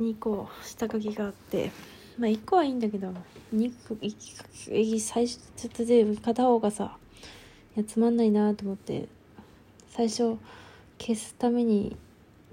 [0.00, 1.70] 2個下書きがあって
[2.18, 3.12] まあ1個はいいんだけど
[3.54, 3.96] 2個
[4.98, 6.96] 最初ちょっとで片方がさ
[7.76, 9.08] いやつまんないなと思って
[9.90, 10.36] 最初
[10.98, 11.96] 消すために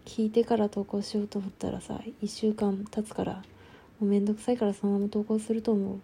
[0.06, 3.42] 聞いてから投稿しようと思ったらさ1週間経つからも
[4.02, 6.00] うめんどくさいからそのまま投稿すると思う。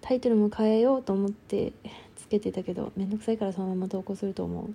[0.00, 1.72] タイトルも変えようと思って
[2.16, 4.74] つけてたけどめんどくさいからそのまま投稿すると思う。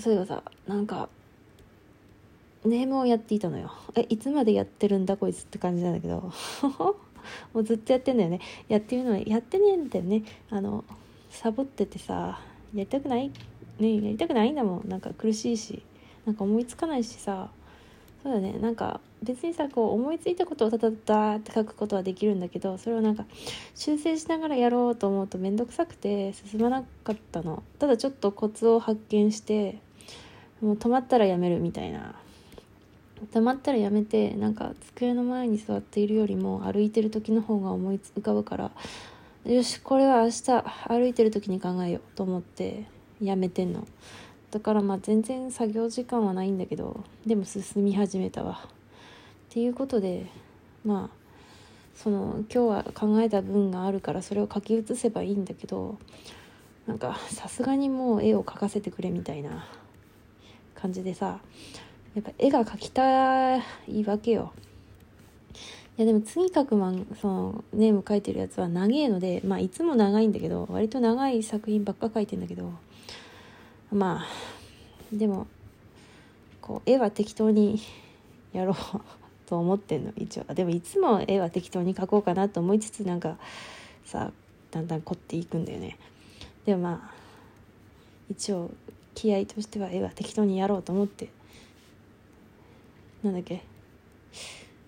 [0.00, 1.08] そういえばさなんか
[2.64, 3.72] ネームをやっていたのよ。
[3.94, 6.32] えいつまでやってるんだこいつって感じなんだけど。
[7.54, 8.40] もうずっとやってんだよね。
[8.68, 10.22] やってるのはやってねえんだよね。
[10.50, 10.84] あの
[11.30, 12.40] サボっててさ
[12.74, 13.30] やりたくない？
[13.78, 14.88] ねやりたくないんだもん。
[14.88, 15.82] なんか苦しいし。
[16.24, 17.50] なんか思いつかないしさ。
[18.22, 18.52] そうだね。
[18.60, 23.24] なんか別にさこう思いついたことをただだって書くことはできるんだけどそれをなんか
[23.74, 27.62] 修正しながらやろうと思うと面倒くさくて進まなかったの。
[27.78, 29.78] ただちょっとコツを発見して
[30.60, 32.14] もう止まったらやめるみたいな。
[33.30, 38.70] 止まったらやめてなんか机の前に座っているよりも歩いてる時の方が思い浮かぶから
[39.44, 42.86] よしこれは明日歩いてる時に考えようと思って
[43.20, 43.86] やめてんの。
[44.50, 48.60] だからまあ全然作業時間はないんだけどでも進み始めたわ。
[48.64, 48.68] っ
[49.48, 50.26] ていうことで
[50.84, 51.22] まあ
[51.94, 55.98] その今日は考えた文があるからそれを書き写せばいいんだけど
[56.86, 59.66] なんかさすがにもう絵を描かせてくれみたいな
[60.74, 61.38] 感じでさ
[62.14, 63.60] やっぱ絵が描きたい
[64.04, 64.52] わけよ。
[65.98, 72.72] いやでも次書くマンそのネーム書いてるやつは長いのでまあいつも長いんだけど割と長い作品ばっか書いてんだけど
[73.92, 74.26] まあ
[75.12, 75.46] でも
[76.62, 77.80] こう絵は適当に
[78.52, 78.74] やろう
[79.46, 80.44] と思ってんの一応。
[80.54, 83.36] でもいつも絵は適当に描こうかなと思いつつなんか
[84.04, 84.32] さ
[84.70, 85.98] だんだん凝っていくんだよね。
[86.64, 87.14] でもまあ
[88.30, 88.70] 一応
[89.14, 91.28] 気合としては絵は適当にやろうと思って
[93.22, 93.62] なんだっけ？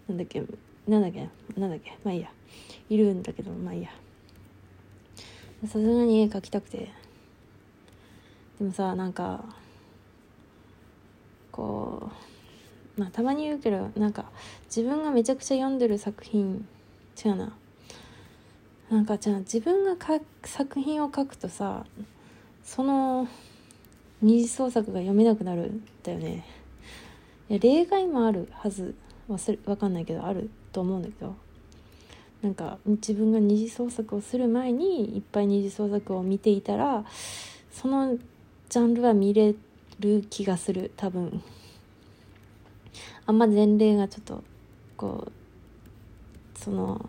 [0.08, 0.42] なんだっけ？
[0.88, 1.28] なんだっけ？
[1.58, 1.96] なんだっけ？
[2.04, 2.30] まあいいや。
[2.90, 3.90] いるんだけどまあいいや。
[5.62, 6.90] さすがに絵描きたくて。
[8.58, 9.44] でもさなんか
[11.50, 12.10] こ
[12.96, 14.26] うまあたまに言うけどなんか
[14.66, 16.66] 自分がめちゃくちゃ読んでる作品
[17.24, 17.56] 違うな。
[18.90, 21.86] なんかじゃあ自分がか作品を書くとさ
[22.62, 23.26] その
[24.20, 26.44] 二次創作が読めなくなるんだよね。
[27.48, 28.94] 例外もあるはず
[29.28, 31.34] 忘れ分かんないけどあると思うんだけど。
[32.44, 37.06] なんか自分が二次創作をする前にいっぱい二次創作を見ていたら
[37.72, 38.18] その
[38.68, 39.54] ジャンルは見れ
[39.98, 41.42] る気がする多分。
[43.26, 44.44] あんま前例がちょっと
[44.98, 45.32] こ
[46.54, 47.08] うその思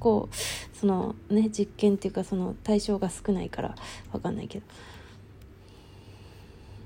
[0.00, 0.28] 考
[0.72, 3.74] そのね実験っていうかその対象が少ないから
[4.10, 4.64] 分かんないけど。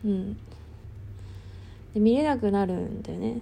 [0.06, 0.36] うん。
[1.96, 3.40] で見れなくなるんだよね。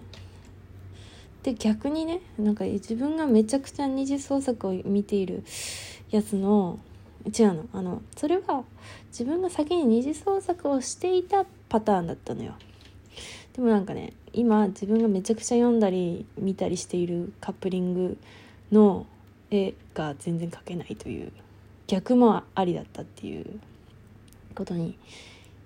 [1.42, 5.42] で逆にねなんか自分がめちゃくちゃ二次創作を見ている
[6.12, 6.78] やつの
[7.37, 8.62] 違うのあのそれは
[9.09, 12.54] 自分が先に二次創作をしていたパターンだったのよ。
[13.54, 18.19] でもなんかね今自分がめちゃくちゃ読んだり見たりしているカップリング
[18.70, 19.04] の
[19.50, 21.32] 絵が全然描けないという
[21.88, 23.59] 逆もありだったっていう
[24.54, 24.97] ことに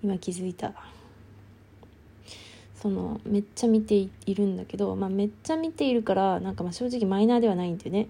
[0.03, 0.73] 今気づいた。
[2.81, 8.07] そのめっちゃ見ているんだけど、まあ、めっちゃ見ているからなんかまあ正直マイナーではないんでね。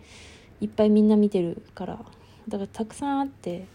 [0.62, 2.00] いっぱいみんな見てるから。
[2.48, 3.66] だからたくさんあって、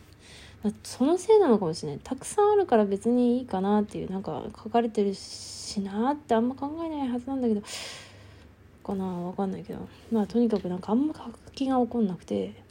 [0.62, 2.00] まあ、そのせいなのかもしれない。
[2.02, 7.62] たくさんあるから別にいいかなっていうなんか書かれてるしなってあんま考えないはずなんだけど
[8.84, 9.88] かなわかんないけど。
[10.12, 12.62] まあとにかくなんかあんま書く気が起こんなくて。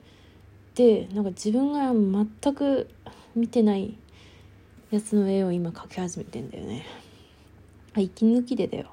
[0.75, 2.89] でなんか自分が全く
[3.35, 3.95] 見てない
[4.89, 6.83] やつの絵を今描き始めてんだよね。
[7.95, 8.87] あ息抜きでだよ。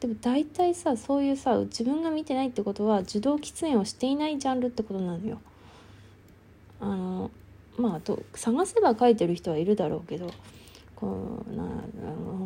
[0.00, 5.40] でも大体さそういうさ自分が見てないってことは受動喫煙をしていないジャンルってことなのよ。
[6.80, 7.30] あの
[7.76, 10.32] まあと探せば書いてる人はいるだろうけど
[10.96, 11.64] こうな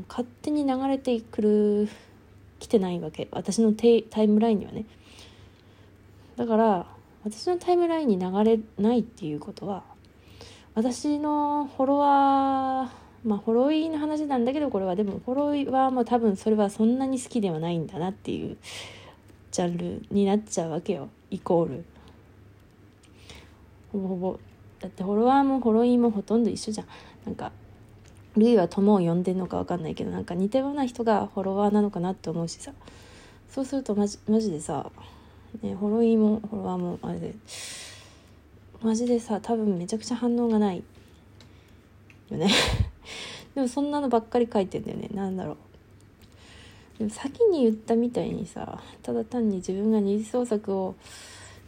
[0.09, 1.88] 勝手に流れてくる
[2.59, 3.29] 来てないわけ。
[3.31, 3.87] 私のタ
[4.23, 4.85] イムラインにはね。
[6.37, 6.87] だから
[7.23, 9.85] 私のタイムラインに流れないっていうことは
[10.75, 14.97] 私のフォロワーまあフォロイーの話なんだけどこれは。
[14.97, 18.56] でもフォロイはもう多分それはそんなに好きではないんだなっていう。
[19.50, 21.09] ジャンルになっちゃうわけよ。
[21.31, 21.85] イコール。
[23.93, 24.38] ほぼほぼ。
[24.81, 26.87] だってフォロワーもフォロイーもほとんど一緒じゃん。
[27.25, 27.53] なんか
[28.37, 32.73] ルイは友を呼んでんのか分かんないけどなんか似たような人がフォロワーなのかなって思うしさ。
[33.49, 34.91] そうするとマジマジでさ、
[35.62, 37.35] ね、フォロイーもフォロワーもあれで。
[38.82, 40.82] マジでさ多分めちゃくちゃ反応がない
[42.29, 42.50] よね。
[43.55, 45.09] でもそんなのばっかり書いてんだよね。
[45.12, 45.56] なんだろう。
[46.99, 50.95] でも先に言ったみたいにさただ単に自分が二次創作を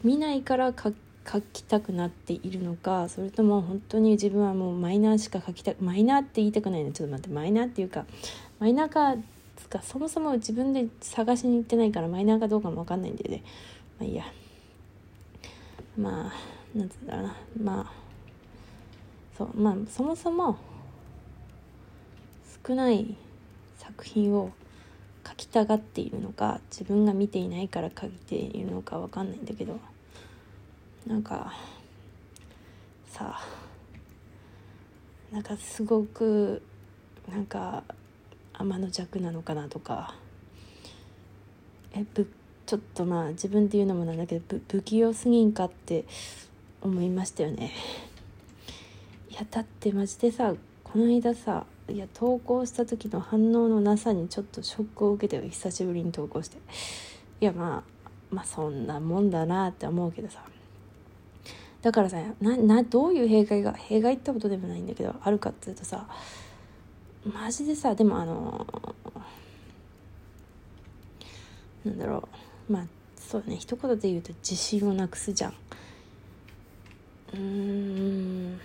[0.05, 0.93] 見ないから書
[1.41, 6.93] きたくなっているのかそれとも本当に自分はもうマイナーしか書きたくマイナーって言いたくないの？
[6.93, 8.05] ちょっと待ってマイナーっていうか
[8.61, 9.17] マイナーか
[9.56, 13.43] つかそもそも自分で探しに行ってないからマイナーかどうかも分かんないんだよね。
[13.99, 14.25] まあいいや。
[15.99, 17.37] まあなんつうんだろうな。
[17.65, 17.93] まあ
[19.37, 20.56] そうまあそもそも
[22.67, 23.15] 少ない
[23.79, 24.51] 作品を
[25.25, 29.79] 書きたがっているのか自分が見ていないから書いているのか分かんないんだけど
[31.07, 31.53] なんか
[33.07, 33.39] さ
[35.31, 36.63] なんかすごく
[37.31, 37.85] なんか
[38.55, 40.15] 天の弱なのかなとか
[41.93, 42.29] えぶ
[42.67, 46.05] ちょっとまあ自分で言うのもなんだけど不器用すぎんかって
[46.83, 47.73] 思いましたよね。
[49.31, 56.59] いやだってマジでさこの間さいや投稿した時の反応のなさにちょっとショックを受けて久しぶりに投稿して。
[57.41, 60.43] いやまあまあそんなもんだなって思うけどさ。
[61.83, 66.09] だからさななどういう弊害が弊害ってことでもないんだけどあるかっていうとさ
[67.25, 68.67] マジでさでもあの
[71.85, 72.29] なんだろ
[72.69, 72.73] う。
[72.73, 72.87] まあ
[73.17, 75.53] そうね一言で言うと自信をなくすじゃん。
[77.35, 78.61] うーん。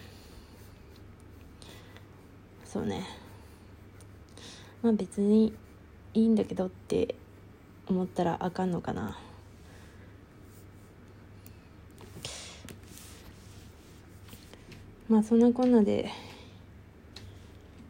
[2.71, 3.06] そうね。
[4.81, 5.53] まあ別に
[6.13, 7.15] いいんだけどって
[7.85, 9.18] 思ったらあかんのかな。
[15.09, 16.09] まあそんなこんなで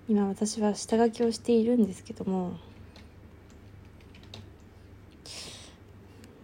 [0.09, 2.57] 今私は下書きをしているんですけども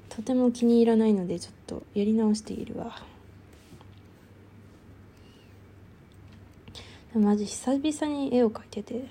[0.10, 3.17] とても気に入らないのでちょっとやり直しているわ。
[7.18, 9.06] マジ久々に絵を描いてて。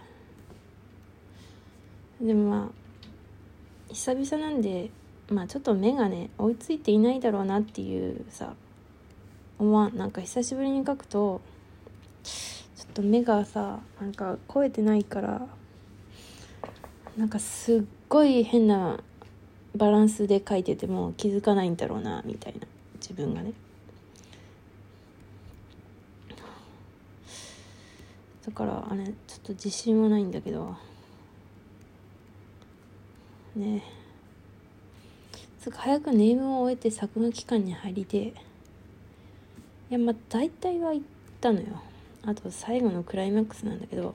[2.20, 4.90] でもまあ久々なんで
[5.30, 8.54] まあちょっと目がね追いついていないだろうなっていうさ
[9.58, 9.96] 思わん。
[9.96, 11.40] なんか久しぶりに描くと
[12.22, 15.46] ちょっと目がさなんか超えてないから
[17.16, 19.00] なんかすっごい変な
[19.74, 22.66] バランスで描いてても気づかないんだろうなみたいな。
[23.00, 23.52] 自分がね。
[28.46, 30.76] だからあれちょっと自信はないんだけど。
[33.56, 33.82] ね。
[35.60, 38.18] つか早くネームを終えて作画期間に入りて。
[38.18, 38.32] い
[39.90, 41.06] やまあ大体は行っ
[41.40, 41.82] たのよ。
[42.24, 44.14] あと最後のクライマックスなんだけど。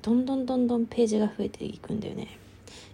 [0.00, 2.38] どんどんどんどんページが増えていくんだよね。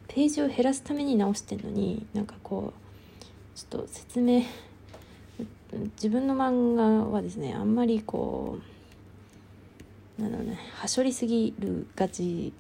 [0.08, 4.42] ページを減らすために直してんのになんかこうちょっと説明
[5.96, 8.73] 自分の漫画はですねあんまりこう
[10.18, 12.52] なんだろうねはしょりすぎるがち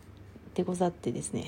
[0.54, 1.44] でござってですね。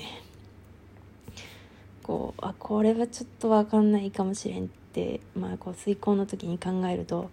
[2.03, 7.29] こうあこれはちょっと分かんないかもしれんってまあこう遂行の時に考えると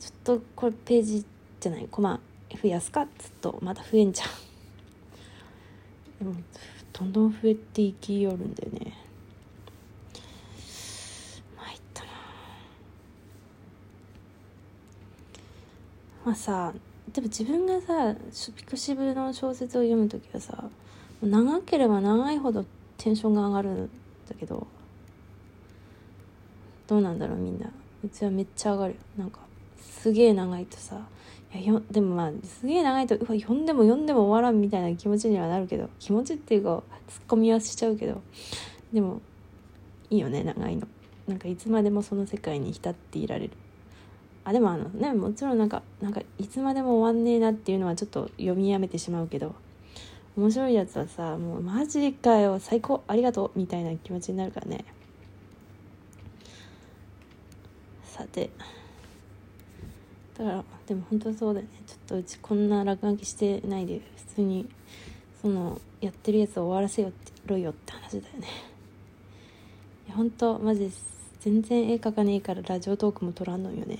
[0.00, 1.24] ちょっとこれページ
[1.60, 2.18] じゃないコマ
[2.60, 3.02] 増やすか？
[3.02, 4.28] っつっとまた増えんじゃん。
[6.18, 6.34] でも
[6.92, 8.92] どんどん増えていきよるんだよね。
[11.56, 12.08] 参ったな。
[16.24, 16.74] まあさ
[17.10, 18.14] でも自分がさ
[18.56, 20.64] ピクシブの小説を読む時はさ
[21.22, 22.64] 長ければ長いほど
[22.96, 23.90] テンションが上がるん
[24.28, 24.66] だけど
[26.86, 27.70] どうなんだろうみんな。
[28.04, 28.96] うちはめっちゃ上がる。
[29.16, 29.38] なんか
[29.80, 31.00] すげえ長いとさ
[31.54, 38.20] いやよでもまあすげえ長いとうわ読んでも読んでも終わらんみたいな気持ちにはなるけど気持ちっていうかツッコミはしちゃうけど
[38.92, 39.20] でも
[40.10, 40.88] いいよね長いの。
[41.28, 43.52] なんかいつまでもその世界に浸っていられる。
[44.44, 49.54] あでもあのねもちろんなんかなんかいつまでも終わんねえなっていうのはちょっと読みやめてしまうけど
[50.36, 54.84] 面白いやつはさもうマジかよ最高ありがとうみたいな気持ちになるからね。
[58.04, 58.50] さて
[60.36, 61.72] だからでも本当そうだよね。
[61.86, 64.68] ちょっとうちこんな落書きしてないで普通に
[65.40, 68.48] そのやってるやつを終わらせよってろよって話だよね。
[70.06, 71.04] いや本当マジです
[71.40, 73.98] 全然絵描かねえからラジオトークも撮らんのよね。